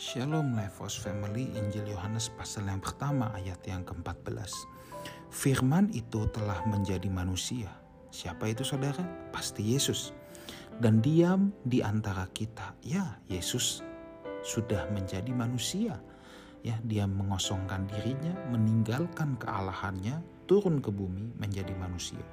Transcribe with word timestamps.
Shalom 0.00 0.56
Lifehouse 0.56 0.96
Family, 0.96 1.52
Injil 1.60 1.92
Yohanes 1.92 2.32
pasal 2.32 2.64
yang 2.64 2.80
pertama 2.80 3.36
ayat 3.36 3.60
yang 3.68 3.84
ke-14. 3.84 4.48
Firman 5.28 5.92
itu 5.92 6.24
telah 6.32 6.56
menjadi 6.64 7.04
manusia. 7.12 7.68
Siapa 8.08 8.48
itu 8.48 8.64
saudara? 8.64 9.04
Pasti 9.28 9.60
Yesus. 9.60 10.16
Dan 10.80 11.04
diam 11.04 11.52
di 11.68 11.84
antara 11.84 12.24
kita. 12.32 12.80
Ya, 12.80 13.20
Yesus 13.28 13.84
sudah 14.40 14.88
menjadi 14.88 15.36
manusia. 15.36 16.00
Ya, 16.64 16.80
dia 16.80 17.04
mengosongkan 17.04 17.84
dirinya, 17.92 18.32
meninggalkan 18.48 19.36
kealahannya, 19.36 20.16
turun 20.48 20.80
ke 20.80 20.88
bumi 20.88 21.36
menjadi 21.36 21.76
manusia 21.76 22.24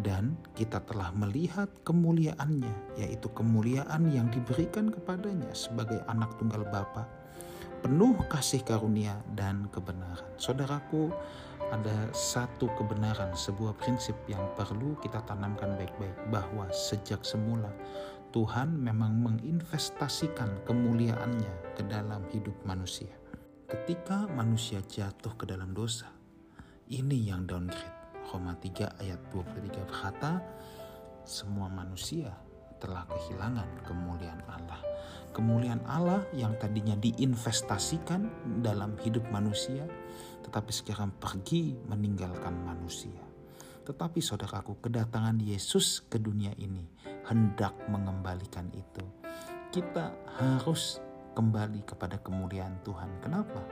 dan 0.00 0.40
kita 0.56 0.80
telah 0.88 1.12
melihat 1.12 1.68
kemuliaannya, 1.84 2.96
yaitu 2.96 3.28
kemuliaan 3.36 4.08
yang 4.08 4.32
diberikan 4.32 4.88
kepadanya 4.88 5.52
sebagai 5.52 6.00
anak 6.08 6.32
tunggal 6.40 6.64
Bapa, 6.64 7.04
penuh 7.84 8.16
kasih 8.32 8.64
karunia 8.64 9.20
dan 9.36 9.68
kebenaran. 9.68 10.24
Saudaraku, 10.40 11.12
ada 11.68 12.08
satu 12.16 12.72
kebenaran, 12.80 13.36
sebuah 13.36 13.76
prinsip 13.76 14.16
yang 14.28 14.40
perlu 14.56 14.96
kita 15.04 15.20
tanamkan 15.28 15.76
baik-baik, 15.76 16.16
bahwa 16.32 16.68
sejak 16.72 17.20
semula 17.24 17.68
Tuhan 18.32 18.72
memang 18.80 19.12
menginvestasikan 19.20 20.64
kemuliaannya 20.64 21.76
ke 21.76 21.84
dalam 21.84 22.24
hidup 22.32 22.56
manusia. 22.64 23.12
Ketika 23.68 24.24
manusia 24.32 24.80
jatuh 24.80 25.36
ke 25.36 25.44
dalam 25.44 25.76
dosa, 25.76 26.08
ini 26.88 27.28
yang 27.28 27.44
downgrade 27.44 28.01
3 28.38 29.02
ayat 29.02 29.20
23 29.34 29.88
berkata, 29.88 30.40
semua 31.26 31.68
manusia 31.68 32.32
telah 32.82 33.06
kehilangan 33.06 33.86
kemuliaan 33.86 34.42
Allah. 34.50 34.80
Kemuliaan 35.32 35.80
Allah 35.86 36.26
yang 36.36 36.58
tadinya 36.60 36.98
diinvestasikan 36.98 38.28
dalam 38.60 38.98
hidup 39.00 39.24
manusia, 39.32 39.86
tetapi 40.44 40.72
sekarang 40.74 41.14
pergi 41.16 41.78
meninggalkan 41.88 42.52
manusia. 42.66 43.22
Tetapi 43.82 44.18
saudaraku, 44.22 44.78
kedatangan 44.82 45.42
Yesus 45.42 46.06
ke 46.06 46.18
dunia 46.18 46.54
ini 46.58 46.86
hendak 47.26 47.74
mengembalikan 47.90 48.68
itu. 48.74 49.02
Kita 49.72 50.12
harus 50.38 51.00
kembali 51.32 51.80
kepada 51.88 52.20
kemuliaan 52.20 52.76
Tuhan. 52.84 53.08
Kenapa? 53.24 53.62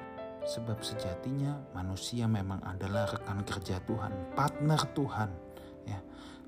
Sebab 0.41 0.81
sejatinya 0.81 1.57
manusia 1.77 2.25
memang 2.25 2.65
adalah 2.65 3.07
rekan 3.09 3.45
kerja 3.45 3.79
Tuhan, 3.85 4.35
partner 4.35 4.81
Tuhan, 4.97 5.31
ya. 5.85 6.01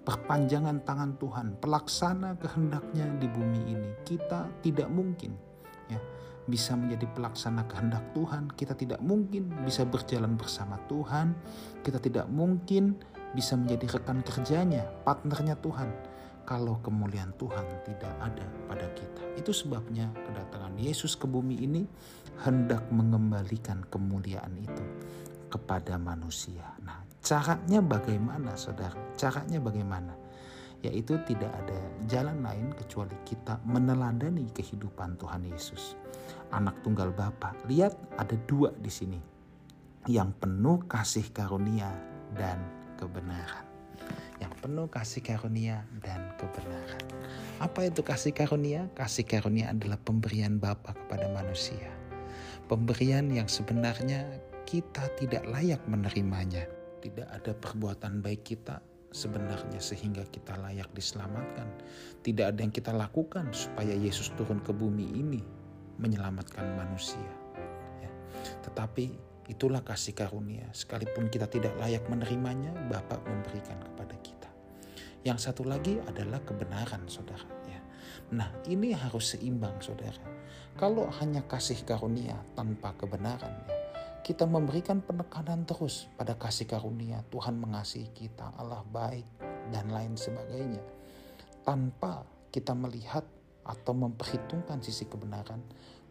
Perpanjangan 0.03 0.83
tangan 0.83 1.15
Tuhan, 1.15 1.47
pelaksana 1.63 2.35
kehendaknya 2.35 3.07
di 3.23 3.31
bumi 3.31 3.71
ini. 3.71 3.91
Kita 4.03 4.51
tidak 4.59 4.91
mungkin 4.91 5.39
ya 5.87 6.03
bisa 6.51 6.75
menjadi 6.75 7.07
pelaksana 7.15 7.71
kehendak 7.71 8.11
Tuhan. 8.11 8.51
Kita 8.51 8.75
tidak 8.75 8.99
mungkin 8.99 9.55
bisa 9.63 9.87
berjalan 9.87 10.35
bersama 10.35 10.75
Tuhan. 10.91 11.39
Kita 11.87 12.03
tidak 12.03 12.27
mungkin 12.27 12.99
bisa 13.31 13.55
menjadi 13.55 13.95
rekan 13.95 14.27
kerjanya, 14.27 14.83
partnernya 15.07 15.55
Tuhan 15.63 16.12
kalau 16.43 16.79
kemuliaan 16.83 17.33
Tuhan 17.39 17.65
tidak 17.87 18.15
ada 18.19 18.47
pada 18.67 18.87
kita. 18.95 19.23
Itu 19.39 19.55
sebabnya 19.55 20.11
kedatangan 20.13 20.75
Yesus 20.79 21.15
ke 21.15 21.27
bumi 21.31 21.63
ini 21.63 21.83
hendak 22.43 22.83
mengembalikan 22.91 23.87
kemuliaan 23.89 24.55
itu 24.59 24.85
kepada 25.49 25.97
manusia. 25.97 26.75
Nah, 26.83 27.07
caranya 27.23 27.81
bagaimana, 27.81 28.59
saudara? 28.59 28.99
Caranya 29.15 29.63
bagaimana? 29.63 30.15
Yaitu 30.83 31.15
tidak 31.25 31.55
ada 31.55 31.79
jalan 32.11 32.43
lain 32.43 32.75
kecuali 32.75 33.15
kita 33.23 33.63
meneladani 33.63 34.51
kehidupan 34.51 35.15
Tuhan 35.15 35.47
Yesus. 35.47 35.95
Anak 36.51 36.83
tunggal 36.83 37.15
Bapa. 37.15 37.55
Lihat 37.71 38.19
ada 38.19 38.35
dua 38.51 38.75
di 38.75 38.91
sini. 38.91 39.21
Yang 40.11 40.35
penuh 40.43 40.83
kasih 40.91 41.31
karunia 41.31 41.95
dan 42.35 42.59
kebenaran 42.99 43.72
penuh 44.63 44.87
kasih 44.87 45.27
karunia 45.27 45.83
dan 46.07 46.31
kebenaran. 46.39 47.03
Apa 47.59 47.91
itu 47.91 48.07
kasih 48.07 48.31
karunia? 48.31 48.87
Kasih 48.95 49.27
karunia 49.27 49.75
adalah 49.75 49.99
pemberian 49.99 50.63
Bapa 50.63 50.95
kepada 50.95 51.27
manusia. 51.35 51.91
Pemberian 52.71 53.27
yang 53.35 53.51
sebenarnya 53.51 54.39
kita 54.63 55.11
tidak 55.19 55.43
layak 55.51 55.83
menerimanya. 55.91 56.63
Tidak 57.03 57.27
ada 57.27 57.51
perbuatan 57.59 58.23
baik 58.23 58.47
kita 58.47 58.79
sebenarnya 59.11 59.83
sehingga 59.83 60.23
kita 60.31 60.55
layak 60.63 60.87
diselamatkan. 60.95 61.67
Tidak 62.23 62.55
ada 62.55 62.63
yang 62.63 62.71
kita 62.71 62.95
lakukan 62.95 63.51
supaya 63.51 63.93
Yesus 63.99 64.31
turun 64.39 64.63
ke 64.63 64.71
bumi 64.71 65.19
ini 65.19 65.43
menyelamatkan 65.99 66.79
manusia. 66.79 67.31
Ya. 67.99 68.11
Tetapi 68.63 69.33
Itulah 69.51 69.83
kasih 69.83 70.15
karunia. 70.15 70.71
Sekalipun 70.71 71.27
kita 71.27 71.51
tidak 71.51 71.75
layak 71.83 72.07
menerimanya, 72.07 72.71
Bapak 72.87 73.21
memberikan 73.27 73.77
kepada 73.83 74.15
kita. 74.23 74.42
Yang 75.23 75.39
satu 75.51 75.63
lagi 75.63 76.03
adalah 76.03 76.43
kebenaran, 76.43 77.07
saudara. 77.07 77.47
Ya. 77.71 77.79
Nah, 78.35 78.51
ini 78.67 78.91
harus 78.91 79.35
seimbang, 79.35 79.79
saudara. 79.79 80.19
Kalau 80.75 81.07
hanya 81.23 81.47
kasih 81.47 81.79
karunia 81.87 82.35
tanpa 82.59 82.91
kebenaran, 82.99 83.55
ya, 83.71 83.77
kita 84.27 84.47
memberikan 84.47 84.99
penekanan 84.99 85.63
terus 85.63 86.11
pada 86.19 86.35
kasih 86.35 86.67
karunia. 86.67 87.23
Tuhan 87.31 87.55
mengasihi 87.55 88.11
kita, 88.11 88.55
Allah 88.59 88.83
baik, 88.91 89.27
dan 89.71 89.91
lain 89.95 90.19
sebagainya. 90.19 90.83
Tanpa 91.63 92.27
kita 92.51 92.75
melihat 92.75 93.23
atau 93.63 93.95
memperhitungkan 93.95 94.83
sisi 94.83 95.07
kebenaran, 95.07 95.63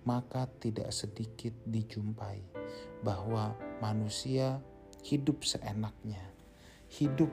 maka 0.08 0.48
tidak 0.60 0.88
sedikit 0.96 1.52
dijumpai 1.68 2.40
bahwa 3.04 3.54
manusia 3.84 4.64
hidup 5.04 5.44
seenaknya, 5.44 6.22
hidup 6.88 7.30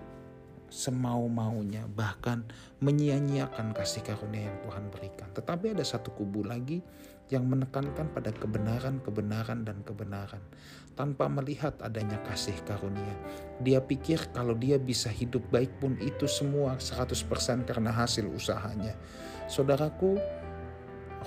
semau-maunya, 0.69 1.85
bahkan 1.93 2.45
menyia-nyiakan 2.85 3.73
kasih 3.73 4.05
karunia 4.05 4.53
yang 4.53 4.59
Tuhan 4.65 4.85
berikan. 4.93 5.29
Tetapi 5.33 5.77
ada 5.77 5.85
satu 5.85 6.13
kubu 6.13 6.45
lagi 6.45 6.85
yang 7.29 7.45
menekankan 7.45 8.09
pada 8.13 8.33
kebenaran, 8.33 9.01
kebenaran, 9.05 9.65
dan 9.65 9.85
kebenaran. 9.85 10.41
Tanpa 10.97 11.31
melihat 11.31 11.79
adanya 11.85 12.19
kasih 12.27 12.57
karunia. 12.67 13.15
Dia 13.63 13.79
pikir 13.79 14.33
kalau 14.35 14.57
dia 14.57 14.81
bisa 14.81 15.13
hidup 15.13 15.45
baik 15.53 15.79
pun 15.79 15.95
itu 16.01 16.27
semua 16.27 16.75
100% 16.81 17.69
karena 17.69 17.93
hasil 17.93 18.27
usahanya. 18.27 18.97
Saudaraku, 19.47 20.19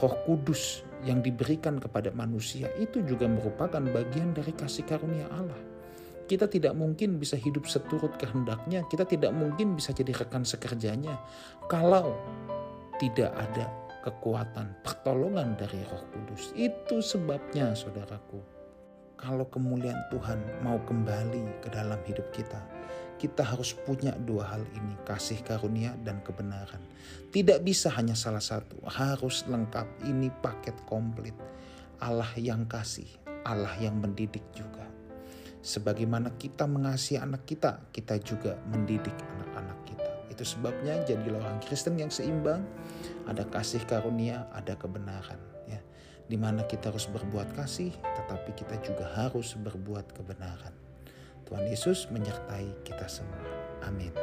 roh 0.02 0.16
kudus 0.28 0.84
yang 1.02 1.24
diberikan 1.24 1.82
kepada 1.82 2.14
manusia 2.14 2.70
itu 2.78 3.02
juga 3.02 3.26
merupakan 3.26 3.82
bagian 3.82 4.36
dari 4.36 4.54
kasih 4.54 4.86
karunia 4.86 5.26
Allah. 5.34 5.71
Kita 6.32 6.48
tidak 6.48 6.80
mungkin 6.80 7.20
bisa 7.20 7.36
hidup 7.36 7.68
seturut 7.68 8.16
kehendaknya, 8.16 8.88
kita 8.88 9.04
tidak 9.04 9.36
mungkin 9.36 9.76
bisa 9.76 9.92
jadi 9.92 10.16
rekan 10.16 10.48
sekerjanya 10.48 11.20
kalau 11.68 12.16
tidak 13.04 13.36
ada 13.36 13.68
kekuatan 14.08 14.72
pertolongan 14.80 15.60
dari 15.60 15.84
Roh 15.92 16.08
Kudus. 16.08 16.56
Itu 16.56 17.04
sebabnya, 17.04 17.76
saudaraku, 17.76 18.40
kalau 19.20 19.44
kemuliaan 19.52 20.00
Tuhan 20.08 20.40
mau 20.64 20.80
kembali 20.88 21.60
ke 21.60 21.68
dalam 21.68 22.00
hidup 22.08 22.32
kita, 22.32 22.64
kita 23.20 23.44
harus 23.44 23.76
punya 23.84 24.16
dua 24.24 24.56
hal 24.56 24.64
ini, 24.72 24.96
kasih 25.04 25.44
karunia 25.44 26.00
dan 26.08 26.24
kebenaran. 26.24 26.80
Tidak 27.36 27.60
bisa 27.60 27.92
hanya 27.92 28.16
salah 28.16 28.40
satu, 28.40 28.80
harus 28.88 29.44
lengkap. 29.52 30.08
Ini 30.08 30.32
paket 30.40 30.80
komplit. 30.88 31.36
Allah 32.00 32.32
yang 32.40 32.72
kasih, 32.72 33.12
Allah 33.44 33.76
yang 33.84 34.00
mendidik 34.00 34.48
juga. 34.56 34.91
Sebagaimana 35.62 36.34
kita 36.42 36.66
mengasihi 36.66 37.22
anak 37.22 37.46
kita, 37.46 37.86
kita 37.94 38.18
juga 38.18 38.58
mendidik 38.74 39.14
anak-anak 39.14 39.80
kita. 39.86 40.12
Itu 40.34 40.42
sebabnya 40.42 41.06
jadilah 41.06 41.38
orang 41.38 41.62
Kristen 41.62 42.02
yang 42.02 42.10
seimbang, 42.10 42.66
ada 43.30 43.46
kasih 43.46 43.86
karunia, 43.86 44.50
ada 44.58 44.74
kebenaran. 44.74 45.38
Ya, 45.70 45.78
di 46.26 46.38
mana 46.38 46.66
kita 46.66 46.90
harus 46.90 47.06
berbuat 47.06 47.54
kasih, 47.54 47.94
tetapi 47.94 48.58
kita 48.58 48.82
juga 48.82 49.06
harus 49.14 49.54
berbuat 49.54 50.18
kebenaran. 50.18 50.74
Tuhan 51.46 51.70
Yesus 51.70 52.10
menyertai 52.10 52.82
kita 52.82 53.06
semua. 53.06 53.46
Amin. 53.86 54.16